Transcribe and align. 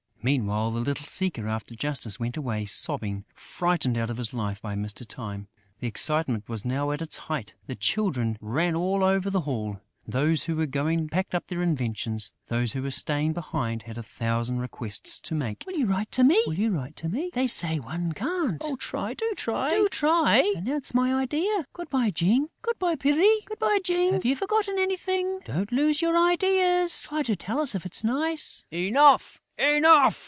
Meanwhile, 0.23 0.69
the 0.69 0.79
little 0.81 1.07
seeker 1.07 1.47
after 1.47 1.73
justice 1.73 2.19
went 2.19 2.37
away 2.37 2.65
sobbing, 2.65 3.25
frightened 3.33 3.97
out 3.97 4.11
of 4.11 4.17
his 4.17 4.35
life 4.35 4.61
by 4.61 4.75
Mr. 4.75 5.03
Time. 5.03 5.47
The 5.79 5.87
excitement 5.87 6.47
was 6.47 6.63
now 6.63 6.91
at 6.91 7.01
its 7.01 7.17
height. 7.17 7.55
The 7.65 7.73
Children 7.75 8.37
ran 8.39 8.75
all 8.75 9.03
over 9.03 9.31
the 9.31 9.39
hall: 9.41 9.81
those 10.07 10.43
who 10.43 10.55
were 10.57 10.67
going 10.67 11.09
packed 11.09 11.33
up 11.33 11.47
their 11.47 11.63
inventions; 11.63 12.33
those 12.49 12.73
who 12.73 12.83
were 12.83 12.91
staying 12.91 13.33
behind 13.33 13.81
had 13.81 13.97
a 13.97 14.03
thousand 14.03 14.59
requests 14.59 15.19
to 15.21 15.33
make: 15.33 15.63
"Will 15.65 15.79
you 15.79 15.87
write 15.87 16.11
to 16.11 16.23
me?" 16.23 17.31
"They 17.33 17.47
say 17.47 17.79
one 17.79 18.11
can't!" 18.11 18.61
"Oh, 18.63 18.75
try, 18.75 19.15
do 19.15 19.33
try!" 19.35 20.53
"Announce 20.55 20.93
my 20.93 21.15
idea!" 21.19 21.65
"Good 21.73 21.89
bye, 21.89 22.11
Jean.... 22.11 22.49
Good 22.61 22.77
bye, 22.77 22.95
Pierre!" 22.95 24.11
"Have 24.13 24.25
you 24.25 24.35
forgotten 24.35 24.75
anything?" 24.77 25.39
"Don't 25.45 25.71
lose 25.71 25.99
your 25.99 26.15
ideas!" 26.15 27.07
"Try 27.09 27.23
to 27.23 27.35
tell 27.35 27.59
us 27.59 27.73
if 27.73 27.87
it's 27.87 28.03
nice!" 28.03 28.65
"Enough! 28.71 29.39
Enough!" 29.57 30.19